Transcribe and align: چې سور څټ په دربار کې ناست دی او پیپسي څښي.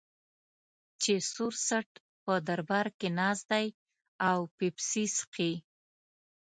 چې 1.01 1.13
سور 1.31 1.53
څټ 1.67 1.89
په 2.23 2.33
دربار 2.47 2.87
کې 2.99 3.07
ناست 3.17 3.45
دی 3.51 3.67
او 4.29 4.39
پیپسي 4.57 5.05
څښي. 5.15 5.53